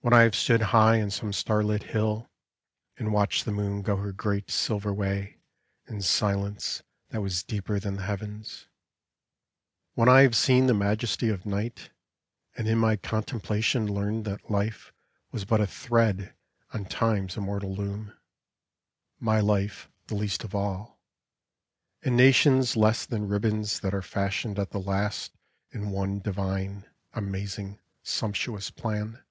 When 0.00 0.14
I 0.14 0.22
have 0.22 0.36
stood 0.36 0.62
high 0.62 1.02
on 1.02 1.10
some 1.10 1.34
starlit 1.34 1.82
hill, 1.82 2.30
And 2.96 3.12
watched 3.12 3.44
the 3.44 3.50
moon 3.52 3.82
go 3.82 3.96
her 3.96 4.12
great 4.12 4.48
silver 4.48 4.94
way 4.94 5.40
In 5.86 6.00
silence 6.00 6.82
that 7.10 7.20
was 7.20 7.42
deeper 7.42 7.78
than 7.78 7.96
the 7.96 8.04
heavens; 8.04 8.68
When 9.94 10.08
I 10.08 10.22
have 10.22 10.36
seen 10.36 10.66
the 10.66 10.72
majesty 10.72 11.28
of 11.28 11.44
night, 11.44 11.90
And 12.56 12.68
in 12.68 12.78
my 12.78 12.96
contemplation 12.96 13.86
learned 13.92 14.24
that 14.24 14.48
life 14.50 14.92
Was 15.32 15.44
but 15.44 15.60
a 15.60 15.66
thread 15.66 16.32
on 16.72 16.84
Time's 16.86 17.36
immortal 17.36 17.74
loom, 17.74 18.14
(My 19.18 19.40
life 19.40 19.90
the 20.06 20.14
least 20.14 20.42
of 20.44 20.54
all), 20.54 21.00
and 22.02 22.16
nations 22.16 22.76
less 22.76 23.04
Than 23.04 23.28
ribbons 23.28 23.80
that 23.80 23.92
are 23.92 24.00
fashioned 24.02 24.58
at 24.58 24.70
the 24.70 24.80
last 24.80 25.32
In 25.72 25.90
one 25.90 26.20
divine, 26.20 26.86
amazing, 27.12 27.80
sumptuous 28.04 28.70
plan. 28.70 29.22